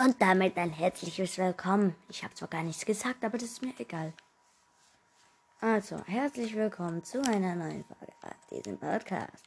Und 0.00 0.22
damit 0.22 0.56
ein 0.56 0.70
herzliches 0.70 1.38
Willkommen. 1.38 1.96
Ich 2.08 2.22
habe 2.22 2.32
zwar 2.32 2.46
gar 2.46 2.62
nichts 2.62 2.86
gesagt, 2.86 3.24
aber 3.24 3.36
das 3.36 3.48
ist 3.48 3.62
mir 3.62 3.74
egal. 3.80 4.12
Also, 5.60 6.00
herzlich 6.06 6.54
willkommen 6.54 7.02
zu 7.02 7.20
einer 7.22 7.56
neuen 7.56 7.84
Folge 7.84 8.12
auf 8.22 8.46
diesem 8.48 8.78
Podcast. 8.78 9.42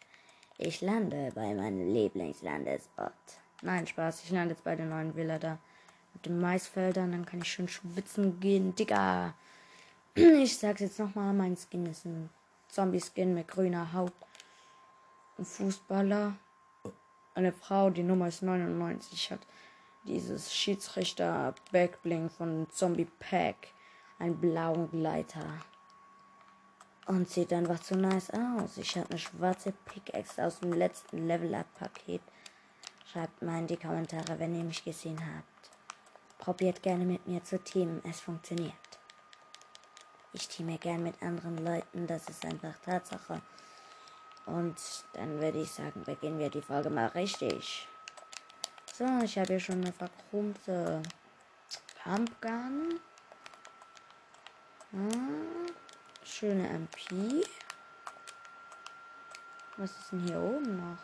Ich 0.57 0.81
lande 0.81 1.31
bei 1.33 1.53
meinem 1.53 1.93
Lieblingslandespot. 1.93 3.13
Nein, 3.61 3.87
Spaß, 3.87 4.25
ich 4.25 4.31
lande 4.31 4.53
jetzt 4.53 4.65
bei 4.65 4.75
der 4.75 4.87
neuen 4.87 5.15
Villa 5.15 5.39
da. 5.39 5.57
Mit 6.13 6.25
den 6.25 6.41
Maisfeldern, 6.41 7.13
dann 7.13 7.25
kann 7.25 7.39
ich 7.39 7.47
schön 7.47 7.69
schwitzen 7.69 8.41
gehen. 8.41 8.75
Digga! 8.75 9.33
Ich 10.15 10.57
sag's 10.57 10.81
jetzt 10.81 10.99
nochmal, 10.99 11.33
mein 11.33 11.55
Skin 11.55 11.85
ist 11.85 12.03
ein 12.03 12.29
Zombie-Skin 12.67 13.33
mit 13.33 13.47
grüner 13.47 13.93
Haut. 13.93 14.11
Ein 15.39 15.45
Fußballer. 15.45 16.35
Eine 17.35 17.53
Frau, 17.53 17.89
die 17.89 18.03
Nummer 18.03 18.27
ist 18.27 18.41
99, 18.41 19.31
hat 19.31 19.39
dieses 20.03 20.53
Schiedsrichter 20.53 21.53
Backbling 21.71 22.29
von 22.29 22.67
Zombie 22.69 23.07
Pack, 23.19 23.67
einen 24.19 24.39
blauen 24.39 24.89
Gleiter. 24.89 25.45
Und 27.07 27.29
sieht 27.29 27.51
einfach 27.51 27.79
zu 27.79 27.95
nice 27.95 28.29
aus. 28.31 28.77
Ich 28.77 28.95
habe 28.95 29.09
eine 29.09 29.19
schwarze 29.19 29.73
Pickaxe 29.85 30.45
aus 30.45 30.59
dem 30.59 30.73
letzten 30.73 31.27
Level-Up-Paket. 31.27 32.21
Schreibt 33.11 33.41
mal 33.41 33.59
in 33.59 33.67
die 33.67 33.77
Kommentare, 33.77 34.39
wenn 34.39 34.55
ihr 34.55 34.63
mich 34.63 34.83
gesehen 34.83 35.19
habt. 35.19 35.71
Probiert 36.37 36.81
gerne 36.81 37.05
mit 37.05 37.27
mir 37.27 37.43
zu 37.43 37.59
teamen, 37.59 38.01
es 38.09 38.19
funktioniert. 38.21 38.73
Ich 40.33 40.47
teame 40.47 40.77
gerne 40.77 41.03
mit 41.03 41.21
anderen 41.21 41.57
Leuten, 41.57 42.07
das 42.07 42.29
ist 42.29 42.45
einfach 42.45 42.77
Tatsache. 42.85 43.41
Und 44.45 44.77
dann 45.13 45.41
würde 45.41 45.61
ich 45.61 45.71
sagen, 45.71 46.03
beginnen 46.05 46.39
wir 46.39 46.49
die 46.49 46.61
Folge 46.61 46.89
mal 46.89 47.07
richtig. 47.07 47.87
So, 48.93 49.05
ich 49.23 49.37
habe 49.37 49.47
hier 49.47 49.59
schon 49.59 49.81
eine 49.81 49.93
verchromte 49.93 51.01
Pumpgun. 52.03 52.99
Hm, 54.91 55.67
schöne 56.23 56.67
MP. 56.67 57.43
Was 59.77 59.91
ist 59.91 60.11
denn 60.11 60.27
hier 60.27 60.39
oben 60.39 60.77
noch? 60.77 60.97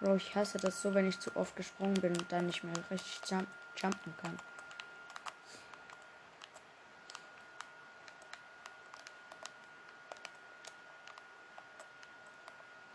Bro, 0.00 0.16
ich 0.16 0.34
hasse 0.34 0.58
das 0.58 0.82
so, 0.82 0.92
wenn 0.94 1.08
ich 1.08 1.18
zu 1.20 1.34
oft 1.36 1.54
gesprungen 1.54 1.94
bin 1.94 2.16
und 2.16 2.30
dann 2.30 2.46
nicht 2.46 2.64
mehr 2.64 2.74
richtig 2.90 3.20
jump 3.30 3.48
jumpen 3.76 4.14
kann. 4.20 4.36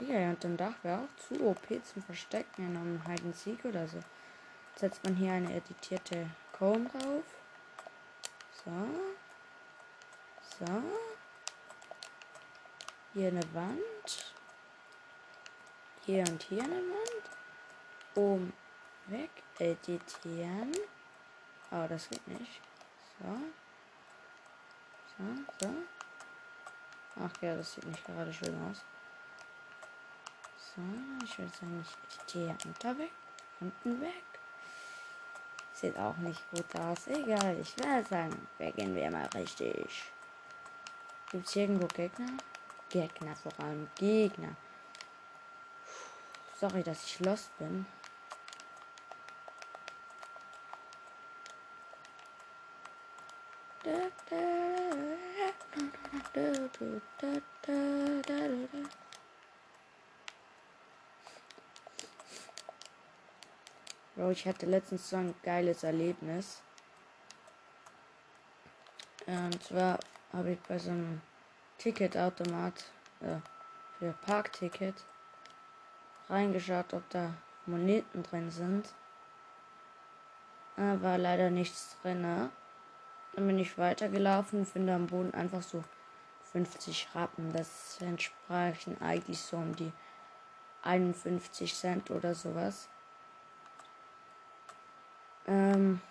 Ja, 0.07 0.31
und 0.31 0.43
dem 0.43 0.57
Dach 0.57 0.73
wäre 0.83 0.99
auch 0.99 1.23
zu 1.27 1.41
OP 1.45 1.65
zum 1.83 2.03
Verstecken 2.03 2.67
in 2.67 2.75
einem 2.75 3.07
Hide 3.07 3.31
Sieg 3.31 3.63
oder 3.63 3.87
so. 3.87 3.99
Setzt 4.75 5.03
man 5.03 5.15
hier 5.15 5.31
eine 5.31 5.53
editierte 5.53 6.29
Comb 6.51 6.91
drauf. 6.91 7.23
So. 8.65 8.71
So. 10.59 10.83
Hier 13.13 13.29
eine 13.29 13.53
Wand. 13.53 14.33
Hier 16.05 16.23
und 16.27 16.43
hier 16.43 16.63
eine 16.63 16.75
Wand. 16.75 17.23
Oben 18.15 18.53
weg. 19.07 19.29
Editieren. 19.59 20.73
Oh, 21.71 21.85
das 21.87 22.09
geht 22.09 22.27
nicht. 22.27 22.61
So. 23.19 23.37
So, 25.17 25.23
so. 25.61 25.73
Ach 27.23 27.41
ja, 27.41 27.55
das 27.55 27.75
sieht 27.75 27.85
nicht 27.85 28.03
gerade 28.05 28.33
schön 28.33 28.55
aus. 28.69 28.83
So, 30.75 30.81
ich 31.23 31.37
würde 31.37 31.51
sagen, 31.51 31.85
ich 31.85 32.17
editiere 32.17 32.57
unter 32.65 32.97
weg, 32.97 33.11
unten 33.59 34.01
weg. 34.01 34.23
Sieht 35.71 35.95
auch 35.99 36.17
nicht 36.17 36.41
gut 36.49 36.75
aus. 36.79 37.05
Egal, 37.07 37.59
ich 37.59 37.77
werde 37.77 38.07
sagen, 38.07 38.47
beginnen 38.57 38.95
wir 38.95 39.11
mal 39.11 39.27
richtig. 39.35 40.03
Gibt 41.29 41.47
es 41.47 41.55
irgendwo 41.55 41.85
Gegner? 41.87 42.31
Gegner 42.89 43.35
vor 43.35 43.51
allem, 43.63 43.87
Gegner. 43.95 44.55
Sorry, 46.59 46.81
dass 46.81 47.05
ich 47.05 47.19
lost 47.19 47.55
bin. 47.59 47.85
Da, 53.83 53.91
da, 54.29 54.37
da, 56.33 56.93
Bro, 64.15 64.29
ich 64.29 64.47
hatte 64.47 64.67
letztens 64.67 65.09
so 65.09 65.15
ein 65.15 65.33
geiles 65.41 65.83
Erlebnis. 65.83 66.61
Und 69.25 69.63
zwar 69.63 69.99
habe 70.31 70.51
ich 70.51 70.59
bei 70.61 70.77
so 70.77 70.91
einem 70.91 71.21
Ticketautomat 71.79 72.85
äh, 73.21 73.37
für 73.97 74.13
Parkticket 74.25 74.95
reingeschaut, 76.29 76.93
ob 76.93 77.09
da 77.09 77.33
Moneten 77.65 78.21
drin 78.21 78.51
sind. 78.51 78.93
Da 80.75 81.01
war 81.01 81.17
leider 81.17 81.49
nichts 81.49 81.97
drin. 82.01 82.21
Ne? 82.21 82.51
Dann 83.33 83.47
bin 83.47 83.57
ich 83.57 83.79
weitergelaufen, 83.79 84.65
finde 84.67 84.93
am 84.93 85.07
Boden 85.07 85.33
einfach 85.33 85.63
so 85.63 85.83
50 86.51 87.09
Rappen. 87.15 87.51
Das 87.51 87.99
entsprachen 87.99 89.01
eigentlich 89.01 89.39
so 89.41 89.57
um 89.57 89.75
die 89.75 89.91
51 90.83 91.73
Cent 91.73 92.11
oder 92.11 92.35
sowas. 92.35 92.89
Ähm 95.47 96.01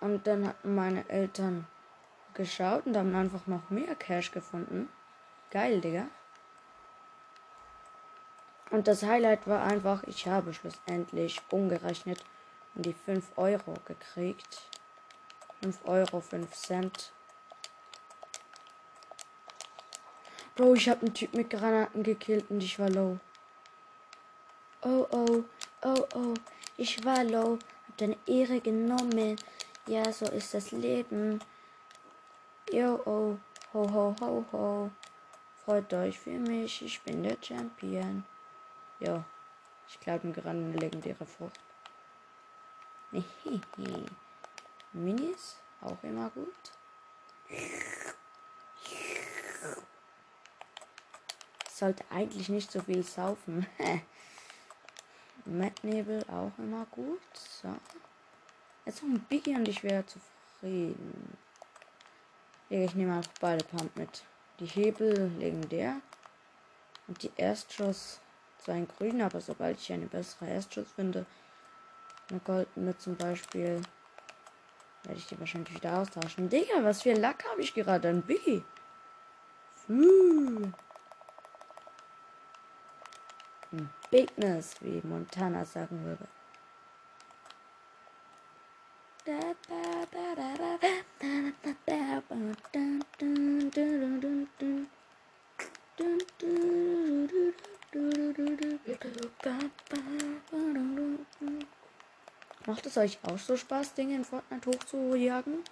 und 0.00 0.26
dann 0.26 0.46
hatten 0.48 0.74
meine 0.74 1.08
Eltern 1.08 1.66
geschaut 2.34 2.86
und 2.86 2.96
haben 2.96 3.14
einfach 3.14 3.46
noch 3.46 3.68
mehr 3.70 3.94
Cash 3.94 4.32
gefunden. 4.32 4.88
Geil, 5.50 5.80
Digga. 5.80 6.06
Und 8.70 8.86
das 8.86 9.02
Highlight 9.02 9.46
war 9.48 9.64
einfach, 9.64 10.04
ich 10.04 10.28
habe 10.28 10.54
schlussendlich 10.54 11.40
umgerechnet 11.50 12.24
und 12.74 12.86
die 12.86 12.94
5 12.94 13.36
Euro 13.36 13.74
gekriegt. 13.84 14.62
5 15.62 15.80
Euro, 15.84 16.20
5 16.20 16.50
Cent. 16.52 17.12
Bro, 20.54 20.74
ich 20.74 20.88
habe 20.88 21.00
einen 21.00 21.14
Typ 21.14 21.34
mit 21.34 21.50
Granaten 21.50 22.02
gekillt 22.02 22.50
und 22.50 22.62
ich 22.62 22.78
war 22.78 22.88
low. 22.88 23.18
Oh 24.82 25.06
oh, 25.10 25.44
oh 25.82 26.06
oh, 26.14 26.34
ich 26.76 27.04
war 27.04 27.24
low, 27.24 27.58
hab 27.86 27.96
deine 27.98 28.16
Ehre 28.26 28.60
genommen. 28.60 29.36
Ja, 29.86 30.12
so 30.12 30.26
ist 30.26 30.54
das 30.54 30.70
Leben. 30.70 31.40
Yo 32.72 33.00
oh, 33.04 33.38
ho 33.72 33.92
ho 33.92 34.14
ho 34.20 34.44
ho. 34.52 34.90
Freut 35.64 35.92
euch 35.92 36.18
für 36.18 36.38
mich, 36.38 36.82
ich 36.82 37.00
bin 37.02 37.22
der 37.22 37.36
Champion. 37.40 38.24
Jo, 39.00 39.24
ich 39.88 39.98
glaube 40.00 40.26
mir 40.26 40.32
gerade 40.32 40.58
eine 40.58 40.76
legendäre 40.76 41.26
Frucht. 41.26 41.60
Minis, 44.92 45.56
auch 45.80 46.02
immer 46.02 46.30
gut. 46.30 46.72
Sollte 51.68 52.04
eigentlich 52.10 52.48
nicht 52.48 52.70
so 52.70 52.80
viel 52.80 53.02
saufen. 53.02 53.66
Nebel 55.46 56.24
auch 56.28 56.52
immer 56.58 56.86
gut. 56.90 57.20
So. 57.34 57.68
Jetzt 58.84 59.02
noch 59.02 59.10
ein 59.10 59.26
Biggie 59.28 59.56
und 59.56 59.68
ich 59.68 59.82
wäre 59.82 60.04
zufrieden. 60.06 61.36
Ich 62.68 62.94
nehme 62.94 63.16
einfach 63.16 63.32
beide 63.40 63.64
Pump 63.64 63.96
mit. 63.96 64.24
Die 64.60 64.66
Hebel 64.66 65.30
legendär. 65.38 65.96
Und 67.08 67.22
die 67.22 67.32
Erstschuss 67.36 68.20
zwar 68.58 68.76
ein 68.76 68.86
grün, 68.86 69.22
aber 69.22 69.40
sobald 69.40 69.78
ich 69.78 69.92
eine 69.92 70.06
bessere 70.06 70.48
Erstschuss 70.48 70.92
finde, 70.92 71.26
eine 72.30 72.40
goldene 72.40 72.96
zum 72.96 73.16
Beispiel, 73.16 73.80
werde 75.02 75.18
ich 75.18 75.26
die 75.26 75.40
wahrscheinlich 75.40 75.74
wieder 75.74 75.98
austauschen. 75.98 76.48
Digga, 76.48 76.84
was 76.84 77.02
für 77.02 77.14
Lack 77.14 77.44
habe 77.50 77.62
ich 77.62 77.74
gerade? 77.74 78.08
Ein 78.08 78.22
Biggie. 78.22 78.62
Hm. 79.86 80.72
Bigness, 84.10 84.74
wie 84.80 85.00
Montana 85.04 85.64
sagen 85.64 86.04
würde. 86.04 86.26
Macht 102.66 102.86
es 102.86 102.96
euch 102.96 103.18
auch 103.22 103.38
so 103.38 103.56
Spaß, 103.56 103.94
Dinge 103.94 104.16
in 104.16 104.24
Fortnite 104.24 104.68
hochzujagen? 104.68 105.64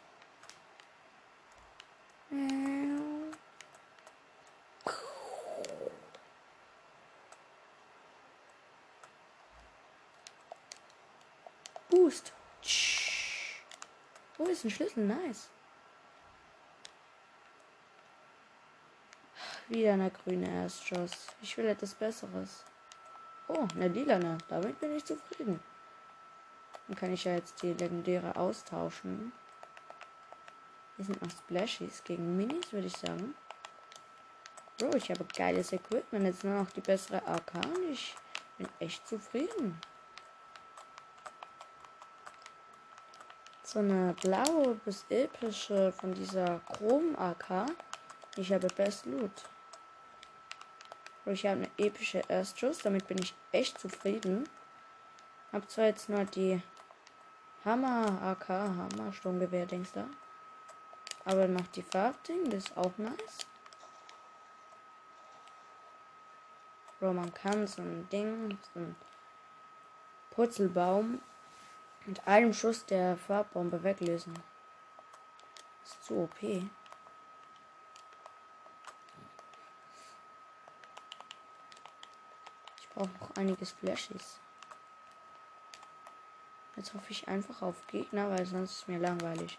Wo 14.39 14.45
ist 14.45 14.65
ein 14.65 14.71
Schlüssel? 14.71 15.05
Nice. 15.05 15.51
Wieder 19.69 19.93
eine 19.93 20.11
grüne 20.11 20.49
Erstschuss. 20.63 21.27
Ich 21.43 21.57
will 21.59 21.67
etwas 21.67 21.95
Besseres. 21.95 22.65
Oh, 23.49 23.67
eine 23.75 23.89
lilane. 23.89 24.39
Damit 24.49 24.79
bin 24.81 24.97
ich 24.97 25.05
zufrieden. 25.05 25.61
Dann 26.87 26.97
kann 26.97 27.13
ich 27.13 27.25
ja 27.25 27.35
jetzt 27.35 27.61
die 27.63 27.75
legendäre 27.75 28.37
austauschen. 28.37 29.33
Hier 30.97 31.05
sind 31.05 31.21
noch 31.21 31.31
Splashies 31.31 32.03
gegen 32.05 32.37
Minis, 32.37 32.73
würde 32.73 32.87
ich 32.87 32.97
sagen. 32.97 33.35
Bro, 34.79 34.95
ich 34.95 35.11
habe 35.11 35.25
geiles 35.37 35.73
Equipment. 35.73 36.25
Jetzt 36.25 36.45
nur 36.45 36.55
noch 36.55 36.71
die 36.71 36.81
bessere 36.81 37.27
AK 37.27 37.55
ich 37.91 38.15
bin 38.57 38.69
echt 38.79 39.07
zufrieden. 39.07 39.81
So 43.71 43.81
eine 43.81 44.15
blaue 44.15 44.77
bis 44.87 45.05
epische 45.11 45.93
von 45.93 46.15
dieser 46.15 46.59
Chrom-AK. 46.73 47.67
Ich 48.37 48.51
habe 48.51 48.67
Best 48.69 49.05
Loot. 49.05 49.45
Ich 51.27 51.45
habe 51.45 51.57
eine 51.57 51.71
epische 51.77 52.23
Erstschuss, 52.29 52.79
damit 52.79 53.07
bin 53.07 53.19
ich 53.19 53.35
echt 53.53 53.79
zufrieden. 53.79 54.49
Hab 55.53 55.69
zwar 55.69 55.85
jetzt 55.85 56.09
nur 56.09 56.25
die 56.25 56.63
Hammer 57.63 58.23
AK, 58.23 58.49
Hammer 58.49 59.13
Sturmgewehr, 59.13 59.67
denkst 59.67 59.93
du? 59.93 60.09
Aber 61.27 61.47
noch 61.47 61.67
die 61.67 61.83
Farbding, 61.83 62.49
das 62.49 62.65
ist 62.65 62.77
auch 62.79 62.97
nice. 62.97 63.47
Bro, 66.99 67.13
man 67.13 67.35
kann 67.35 67.67
so 67.67 67.83
ein 67.83 68.09
Ding, 68.09 68.57
so 68.73 68.81
ein 68.81 68.97
Purzelbaum 70.31 71.21
mit 72.09 72.27
einem 72.27 72.55
Schuss 72.55 72.87
der 72.87 73.19
Farbbombe 73.19 73.83
weglösen. 73.83 74.33
Ist 75.85 76.05
zu 76.05 76.23
OP. 76.23 76.37
auch 82.97 83.21
noch 83.21 83.37
einige 83.37 83.65
Splashies. 83.65 84.41
Jetzt 86.75 86.95
hoffe 86.95 87.11
ich 87.11 87.29
einfach 87.29 87.63
auf 87.63 87.87
Gegner, 87.87 88.29
weil 88.29 88.45
sonst 88.45 88.73
ist 88.73 88.89
mir 88.89 88.99
langweilig. 88.99 89.57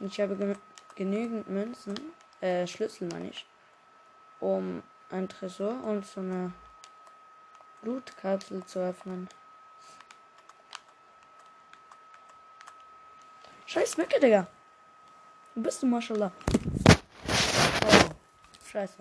Ich 0.00 0.18
habe 0.18 0.34
ge 0.34 0.56
genügend 0.94 1.46
Münzen, 1.48 1.94
äh, 2.40 2.66
Schlüssel 2.66 3.08
meine 3.08 3.28
ich, 3.28 3.46
um 4.40 4.82
ein 5.10 5.28
Tresor 5.28 5.84
und 5.84 6.06
so 6.06 6.20
eine 6.20 6.54
Blutkapsel 7.82 8.64
zu 8.64 8.78
öffnen. 8.78 9.28
Scheiß 13.66 13.96
Mücke, 13.96 14.20
Digga. 14.20 14.46
Wo 15.54 15.60
bist 15.60 15.82
du, 15.82 15.86
Maschallah? 15.86 16.30
Oh, 17.84 18.10
scheiße. 18.70 18.98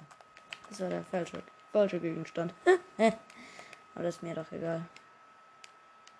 Das 0.69 0.79
war 0.79 0.89
der 0.89 1.03
falsche 1.03 1.43
falscher 1.71 1.99
Gegenstand. 1.99 2.53
Aber 2.97 4.03
das 4.03 4.15
ist 4.15 4.23
mir 4.23 4.33
doch 4.33 4.51
egal. 4.51 4.81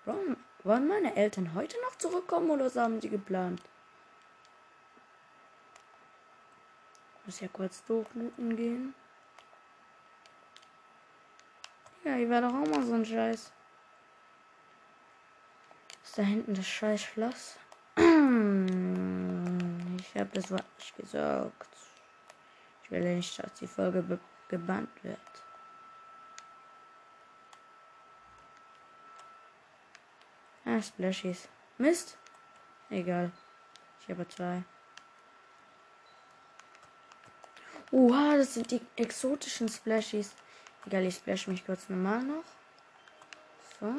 Warum 0.05 0.37
wollen 0.63 0.87
meine 0.87 1.15
Eltern 1.15 1.53
heute 1.55 1.75
noch 1.81 1.97
zurückkommen 1.97 2.51
oder 2.51 2.65
was 2.65 2.75
haben 2.75 3.01
sie 3.01 3.09
geplant? 3.09 3.61
Muss 7.25 7.39
ja 7.39 7.47
kurz 7.47 7.83
durchlooten 7.85 8.55
gehen. 8.55 8.93
Ja, 12.03 12.17
ich 12.17 12.29
werde 12.29 12.47
doch 12.47 12.53
auch 12.53 12.67
mal 12.67 12.83
so 12.83 12.93
ein 12.93 13.05
Scheiß. 13.05 13.51
Ist 16.03 16.17
da 16.17 16.21
hinten 16.21 16.53
das 16.53 16.67
scheiß 16.67 17.01
Schloss? 17.01 17.57
Ich 19.97 20.21
habe 20.21 20.29
das 20.33 20.49
was 20.49 20.61
nicht 20.77 20.95
gesagt. 20.95 21.67
Ich 22.83 22.91
will 22.91 23.15
nicht, 23.15 23.37
dass 23.37 23.53
die 23.55 23.67
Folge 23.67 24.19
gebannt 24.47 25.03
wird. 25.03 25.19
Ah, 30.65 30.81
Splashies. 30.81 31.47
Mist. 31.77 32.17
Egal. 32.89 33.31
Ich 34.01 34.09
habe 34.09 34.27
zwei. 34.27 34.63
Oha, 37.91 38.37
das 38.37 38.55
sind 38.55 38.71
die 38.71 38.81
exotischen 38.95 39.69
Splashies. 39.69 40.33
Egal, 40.85 41.05
ich 41.05 41.15
splash 41.15 41.47
mich 41.47 41.65
kurz 41.65 41.87
normal 41.89 42.23
noch. 42.23 42.43
So. 43.79 43.95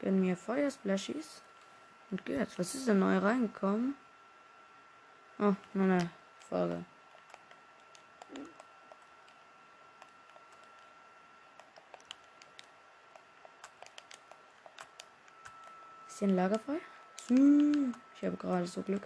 Gönn 0.00 0.20
mir 0.20 0.36
Feuersplashies. 0.36 1.42
Und 2.14 2.28
jetzt, 2.28 2.56
was 2.60 2.76
ist 2.76 2.86
denn 2.86 3.00
neu 3.00 3.18
reingekommen? 3.18 3.96
Oh, 5.40 5.52
nur 5.72 5.84
eine 5.84 6.10
Folge. 6.48 6.84
Ist 16.06 16.20
hier 16.20 16.28
ein 16.28 16.36
Lagerfeuer? 16.36 16.78
Ich 17.28 18.24
habe 18.24 18.36
gerade 18.36 18.68
so 18.68 18.82
Glück. 18.82 19.02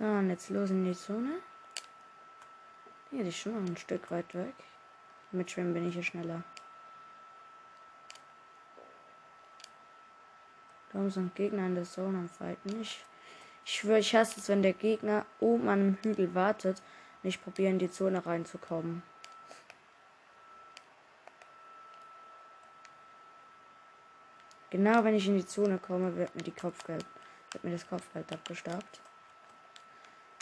So, 0.00 0.06
und 0.06 0.30
jetzt 0.30 0.50
los 0.50 0.70
in 0.70 0.84
die 0.84 0.94
Zone. 0.94 1.40
Hier, 3.10 3.22
die 3.22 3.28
ist 3.28 3.36
schon 3.36 3.52
noch 3.52 3.70
ein 3.70 3.76
Stück 3.76 4.10
weit 4.10 4.34
weg. 4.34 4.54
Mit 5.30 5.50
Schwimmen 5.50 5.74
bin 5.74 5.86
ich 5.86 5.94
hier 5.94 6.02
schneller. 6.02 6.42
Da 10.92 11.08
sind 11.10 11.34
Gegner 11.36 11.66
in 11.66 11.76
der 11.76 11.84
Zone 11.84 12.18
am 12.18 12.28
Fighten. 12.28 12.80
Ich 12.80 13.04
ich 13.64 13.74
schwöre, 13.74 13.98
ich 13.98 14.14
hasse 14.14 14.40
es, 14.40 14.48
wenn 14.48 14.62
der 14.62 14.72
Gegner 14.72 15.24
oben 15.38 15.68
an 15.68 15.80
einem 15.80 15.98
Hügel 16.02 16.34
wartet 16.34 16.82
und 17.22 17.28
ich 17.28 17.42
probiere 17.42 17.70
in 17.70 17.78
die 17.78 17.90
Zone 17.90 18.24
reinzukommen. 18.24 19.02
Genau 24.70 25.04
wenn 25.04 25.14
ich 25.14 25.26
in 25.26 25.36
die 25.36 25.46
Zone 25.46 25.78
komme, 25.78 26.16
wird 26.16 26.34
mir 26.34 26.42
die 26.42 26.52
Kopfgeld, 26.52 27.04
wird 27.52 27.64
mir 27.64 27.72
das 27.72 27.88
Kopfgeld 27.88 28.32
abgestaubt. 28.32 29.00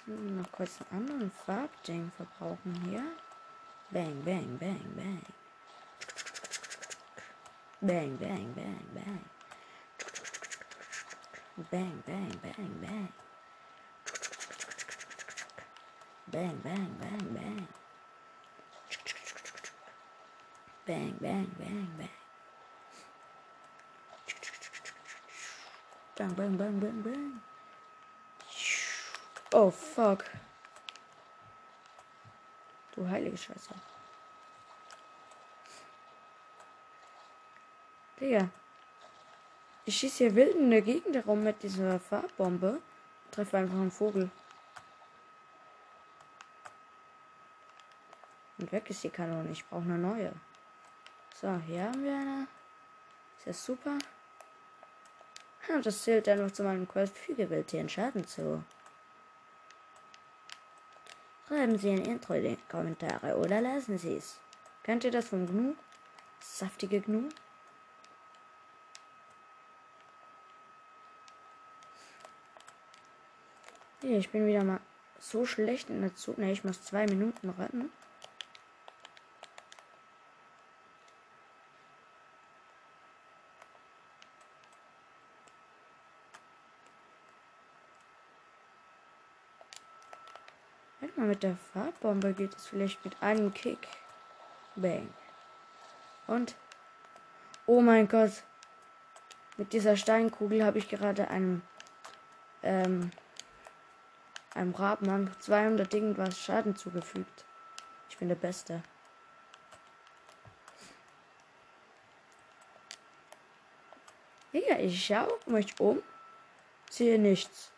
Noch 0.09 0.51
kurz 0.53 0.81
einen 0.91 1.03
anderen 1.03 1.31
Farbding 1.31 2.11
verbrauchen 2.17 2.75
hier. 2.87 3.05
Bang, 3.91 4.23
bang, 4.25 4.57
bang, 4.59 4.81
bang. 4.97 5.23
Bang, 7.83 8.17
bang, 8.17 8.55
bang, 8.55 8.85
bang. 8.95 9.25
Bang, 11.71 12.03
bang, 12.07 12.41
bang, 12.43 12.81
bang. 12.81 13.09
Bang, 16.33 16.61
bang, 16.63 16.97
bang, 16.99 17.35
bang. 17.35 17.69
Bang, 20.87 21.19
bang, 21.21 21.51
bang, 21.59 21.89
bang. 21.99 22.09
Bang, 26.17 26.35
bang, 26.35 26.57
bang, 26.57 26.81
bang, 26.81 27.03
bang. 27.03 27.41
Oh, 29.53 29.71
fuck. 29.71 30.25
Du 32.95 33.09
heilige 33.09 33.37
Scheiße. 33.37 33.75
Digga. 38.21 38.49
Ich 39.85 39.97
schieße 39.97 40.25
hier 40.25 40.35
wild 40.35 40.57
in 40.57 40.71
der 40.71 40.83
Gegend 40.83 41.15
herum 41.15 41.43
mit 41.43 41.63
dieser 41.63 41.99
Farbbombe. 41.99 42.83
Treffe 43.31 43.57
einfach 43.57 43.77
einen 43.77 43.91
Vogel. 43.91 44.31
Und 48.59 48.73
weg 48.73 48.91
ist 48.91 49.05
die 49.05 49.11
Kanone. 49.11 49.51
Ich 49.51 49.65
brauche 49.65 49.83
eine 49.83 49.97
neue. 49.97 50.33
So, 51.35 51.57
hier 51.67 51.85
haben 51.85 52.03
wir 52.03 52.15
eine. 52.15 52.49
Ist 53.39 53.47
das 53.47 53.65
super? 53.65 53.97
Ja, 55.69 55.81
das 55.81 56.03
zählt 56.03 56.29
einfach 56.29 56.51
zu 56.51 56.65
meinem 56.65 56.89
Quest. 56.89 57.17
Füge 57.17 57.49
wild 57.49 57.71
hier 57.71 57.89
Schaden 57.89 58.27
zu. 58.27 58.65
Schreiben 61.49 61.79
Sie 61.79 61.91
ein 61.91 62.05
Intro 62.05 62.35
in 62.35 62.43
die 62.43 62.59
Kommentare 62.69 63.35
oder 63.39 63.63
lassen 63.63 63.97
Sie 63.97 64.17
es. 64.17 64.39
Kennt 64.83 65.05
ihr 65.05 65.11
das 65.11 65.29
vom 65.29 65.47
Gnu? 65.47 65.75
Saftige 66.41 67.01
Gnu? 67.01 67.31
Ich 74.03 74.29
bin 74.29 74.47
wieder 74.47 74.63
mal 74.63 74.81
so 75.19 75.47
schlecht 75.47 75.89
in 75.89 76.03
der 76.03 76.15
Zug. 76.15 76.37
Ne, 76.37 76.53
ich 76.53 76.65
muss 76.65 76.83
zwei 76.83 77.07
Minuten 77.07 77.49
retten. 77.49 77.91
Mit 91.39 91.45
der 91.45 91.57
Farbbombe 91.73 92.33
geht 92.33 92.57
es 92.57 92.67
vielleicht 92.67 93.05
mit 93.05 93.23
einem 93.23 93.55
Kick. 93.55 93.87
Bang. 94.75 95.09
Und. 96.27 96.57
Oh 97.65 97.81
mein 97.81 98.09
Gott. 98.09 98.43
Mit 99.57 99.73
dieser 99.73 99.97
Steinkugel 99.97 100.65
habe 100.65 100.79
ich 100.79 100.89
gerade 100.89 101.29
einem. 101.29 101.63
Ähm. 102.65 103.13
Einem 104.53 104.75
Rabmann 104.75 105.31
200 105.39 105.95
irgendwas 105.95 106.41
Schaden 106.41 106.75
zugefügt. 106.75 107.45
Ich 108.11 108.19
bin 108.19 108.27
der 108.27 108.35
Beste. 108.35 108.83
Ja, 114.51 114.77
ich 114.81 115.05
schaue 115.07 115.39
mich 115.47 115.79
um. 115.79 116.03
Sehe 116.91 117.21
nichts. 117.21 117.71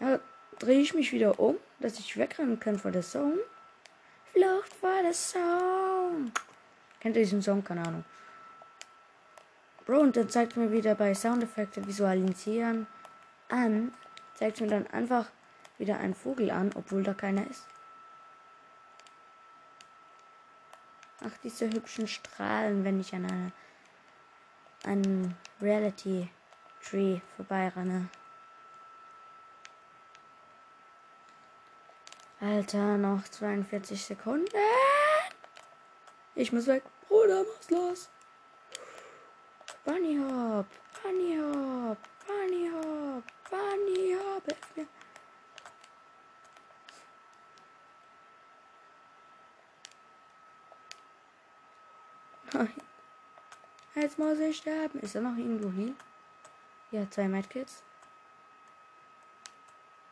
Ja, 0.00 0.20
drehe 0.58 0.80
ich 0.80 0.94
mich 0.94 1.12
wieder 1.12 1.38
um, 1.38 1.58
dass 1.80 1.98
ich 1.98 2.16
wegrennen 2.16 2.58
kann 2.58 2.78
vor 2.78 2.90
der 2.90 3.02
Song. 3.02 3.38
Flucht 4.32 4.74
vor 4.74 5.02
der 5.02 5.14
Song. 5.14 6.32
Kennt 7.00 7.16
ihr 7.16 7.22
diesen 7.22 7.42
Song? 7.42 7.62
Keine 7.62 7.86
Ahnung. 7.86 8.04
Bro, 9.86 10.00
und 10.00 10.16
dann 10.16 10.28
zeigt 10.28 10.56
mir 10.56 10.70
wieder 10.70 10.94
bei 10.94 11.14
Soundeffekte 11.14 11.86
visualisieren 11.86 12.86
an, 13.48 13.92
zeigt 14.34 14.60
mir 14.60 14.66
dann 14.66 14.86
einfach 14.88 15.30
wieder 15.78 15.98
einen 15.98 16.14
Vogel 16.14 16.50
an, 16.50 16.70
obwohl 16.74 17.02
da 17.02 17.14
keiner 17.14 17.48
ist. 17.48 17.66
Ach, 21.20 21.36
diese 21.42 21.70
hübschen 21.70 22.06
Strahlen, 22.06 22.84
wenn 22.84 23.00
ich 23.00 23.14
an 23.14 23.24
eine, 23.24 23.52
einem 24.84 25.34
Reality 25.60 26.28
Tree 26.82 27.20
vorbeirenne. 27.36 28.08
Alter, 32.40 32.96
noch 32.98 33.24
42 33.24 34.04
Sekunden. 34.04 34.46
Ich 36.36 36.52
muss 36.52 36.68
weg. 36.68 36.84
Bruder, 37.08 37.44
was 37.44 37.70
los? 37.70 38.10
Bunny 39.84 40.18
Hop, 40.18 40.66
Bunny 41.02 41.36
Hop, 41.36 41.98
Bunny 42.26 42.70
Hop, 42.70 43.24
Bunny 43.50 44.14
Hop. 44.14 44.44
Hilf 44.46 44.76
mir. 44.76 44.86
Nein. 52.52 52.72
Jetzt 53.96 54.18
muss 54.18 54.38
ich 54.38 54.58
sterben. 54.58 55.00
Ist 55.00 55.16
er 55.16 55.22
noch 55.22 55.36
irgendwo 55.36 55.72
hier? 55.72 55.94
Ja, 56.92 57.10
zwei 57.10 57.26
Medkits. 57.26 57.82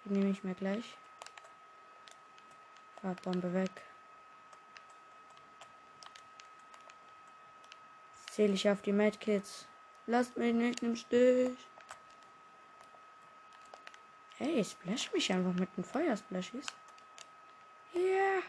Die 0.04 0.14
nehme 0.14 0.30
ich 0.30 0.42
mir 0.42 0.54
gleich. 0.54 0.96
Farbbombe 3.06 3.52
weg. 3.54 3.70
Zähle 8.32 8.54
ich 8.54 8.68
auf 8.68 8.82
die 8.82 8.92
Medkits. 8.92 9.66
Lasst 10.06 10.36
mich 10.36 10.52
nicht 10.52 10.82
im 10.82 10.96
Stich. 10.96 11.56
Hey, 14.38 14.64
splash 14.64 15.12
mich 15.12 15.32
einfach 15.32 15.52
mit 15.54 15.68
den 15.76 15.84
Feuersplashies. 15.84 16.66
Ja. 17.94 18.42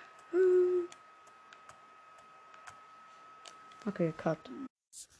Okay, 3.85 4.11
cut. 4.17 4.39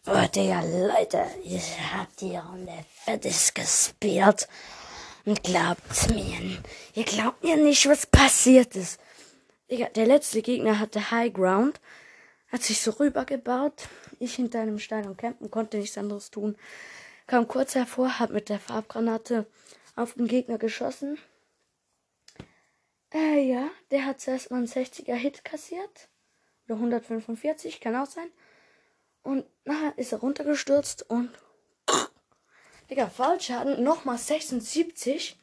Oh, 0.08 0.28
Digga, 0.34 0.62
Leute, 0.62 1.26
ich 1.44 1.80
hab 1.94 2.16
die 2.18 2.36
Runde 2.36 2.86
fertig 3.06 3.54
gespielt. 3.54 4.48
Und 5.26 5.44
glaubt 5.44 6.10
mir, 6.10 6.64
ihr 6.96 7.04
glaubt 7.04 7.44
mir 7.44 7.58
nicht, 7.58 7.88
was 7.88 8.06
passiert 8.08 8.76
ist. 8.76 9.00
Digga, 9.70 9.90
der 9.90 10.06
letzte 10.06 10.42
Gegner 10.42 10.80
hatte 10.80 11.12
High 11.12 11.34
Ground, 11.34 11.82
hat 12.52 12.64
sich 12.64 12.82
so 12.82 12.92
rübergebaut. 12.92 13.90
Ich 14.20 14.36
hinter 14.36 14.62
einem 14.62 14.80
Stein 14.80 15.08
und 15.08 15.18
campen, 15.18 15.52
konnte 15.52 15.78
nichts 15.78 15.98
anderes 15.98 16.32
tun. 16.32 16.56
Kam 17.28 17.48
kurz 17.48 17.76
hervor, 17.76 18.20
hab 18.20 18.30
mit 18.30 18.48
der 18.48 18.60
Farbgranate 18.60 19.46
auf 19.98 20.14
den 20.14 20.28
Gegner 20.28 20.58
geschossen. 20.58 21.18
Äh, 23.14 23.42
ja, 23.42 23.70
der 23.92 24.06
hat 24.06 24.22
zuerst 24.22 24.52
mal 24.52 24.58
einen 24.58 24.68
60er 24.68 25.16
Hit 25.16 25.44
kassiert. 25.44 26.08
Oder 26.66 26.76
145, 26.76 27.82
kann 27.82 27.96
auch 27.96 28.06
sein. 28.06 28.30
Und 29.24 29.46
nachher 29.66 29.98
ist 29.98 30.14
er 30.14 30.20
runtergestürzt 30.20 31.10
und. 31.10 31.30
Digga, 32.90 33.10
Fallschaden 33.10 33.84
nochmal 33.84 34.18
76. 34.18 35.38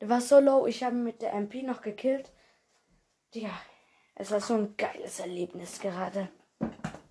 Der 0.00 0.08
war 0.08 0.22
so 0.22 0.38
low, 0.40 0.66
ich 0.66 0.82
habe 0.82 0.96
ihn 0.96 1.04
mit 1.04 1.20
der 1.20 1.34
MP 1.34 1.62
noch 1.62 1.82
gekillt. 1.82 2.32
Digga, 3.34 3.50
es 4.14 4.30
war 4.30 4.40
so 4.40 4.54
ein 4.54 4.74
geiles 4.78 5.20
Erlebnis 5.20 5.80
gerade. 5.80 6.30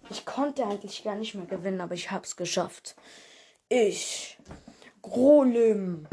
Ich 0.09 0.25
konnte 0.25 0.65
eigentlich 0.65 1.03
gar 1.03 1.15
nicht 1.15 1.35
mehr 1.35 1.45
gewinnen, 1.45 1.79
aber 1.79 1.93
ich 1.93 2.09
hab's 2.09 2.35
geschafft. 2.35 2.95
Ich, 3.69 4.39
Grolim, 5.03 6.07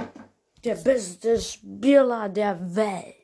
der 0.63 0.75
beste 0.75 1.41
Spieler 1.41 2.29
der 2.29 2.77
Welt. 2.77 3.17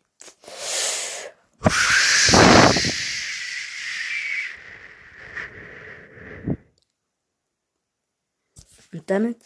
Und 8.92 9.08
damit 9.10 9.38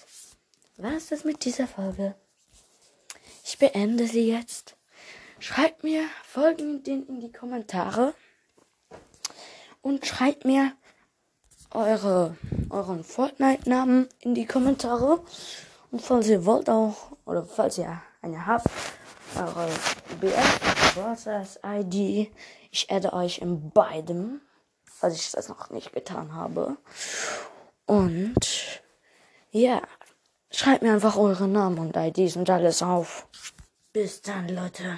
war 0.76 0.93
es 0.93 1.09
das 1.09 1.25
mit 1.25 1.45
dieser 1.45 1.67
Folge. 1.67 2.14
Ich 3.45 3.59
beende 3.59 4.07
sie 4.07 4.31
jetzt. 4.31 4.76
Schreibt 5.45 5.85
mir 5.85 6.07
folgenden 6.27 7.07
in 7.07 7.21
die 7.21 7.31
Kommentare 7.31 8.15
und 9.83 10.07
schreibt 10.07 10.47
mir 10.47 10.73
eure, 11.71 12.39
euren 12.71 13.05
Fortnite-Namen 13.05 14.09
in 14.21 14.35
die 14.35 14.47
Kommentare. 14.47 15.23
Und 15.91 16.01
falls 16.01 16.29
ihr 16.29 16.47
wollt 16.47 16.71
auch, 16.71 17.13
oder 17.27 17.45
falls 17.45 17.77
ihr 17.77 18.01
eine 18.23 18.47
habt, 18.47 18.69
eure 19.37 19.69
BF 20.19 20.95
Brothers 20.95 21.61
ID. 21.63 22.33
Ich 22.71 22.91
adde 22.91 23.13
euch 23.13 23.41
in 23.41 23.71
beidem, 23.71 24.41
falls 24.87 25.17
ich 25.17 25.31
das 25.31 25.51
noch 25.51 25.69
nicht 25.69 25.93
getan 25.93 26.35
habe. 26.35 26.79
Und 27.85 28.81
ja, 29.51 29.83
schreibt 30.51 30.83
mir 30.83 30.95
einfach 30.95 31.19
eure 31.19 31.49
Namen 31.49 31.79
und 31.81 31.97
IDs 31.97 32.37
und 32.37 32.49
alles 32.49 32.83
auf. 32.83 33.29
Bis 33.93 34.23
dann, 34.23 34.49
Leute. 34.49 34.85